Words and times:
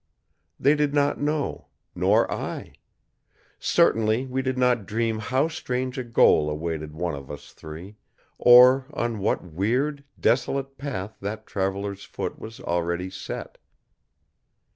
They 0.59 0.73
did 0.73 0.95
not 0.95 1.21
know, 1.21 1.67
nor 1.93 2.25
I. 2.33 2.73
Certainly 3.59 4.25
we 4.25 4.41
did 4.41 4.57
not 4.57 4.87
dream 4.87 5.19
how 5.19 5.47
strange 5.47 5.99
a 5.99 6.03
goal 6.03 6.49
awaited 6.49 6.95
one 6.95 7.13
of 7.13 7.29
us 7.29 7.51
three, 7.51 7.97
or 8.39 8.87
on 8.95 9.19
what 9.19 9.43
weird, 9.43 10.03
desolate 10.19 10.79
path 10.79 11.17
that 11.21 11.45
traveler's 11.45 12.03
foot 12.03 12.39
was 12.39 12.59
already 12.59 13.11
set. 13.11 13.59